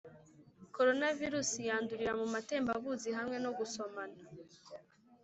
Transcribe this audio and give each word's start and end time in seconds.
corona 0.75 1.07
virusi 1.19 1.59
yandurira 1.69 2.11
mu 2.19 2.25
matemba 2.33 2.71
buzi 2.83 3.09
hamwe 3.17 3.37
no 3.43 3.51
gusomana 3.57 4.19